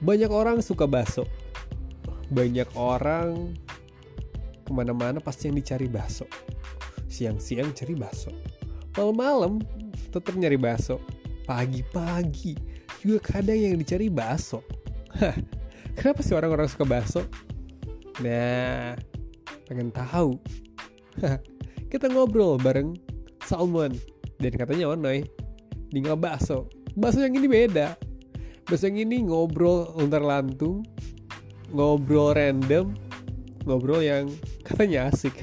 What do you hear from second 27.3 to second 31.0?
ini beda Bahasa yang ini ngobrol untar lantung,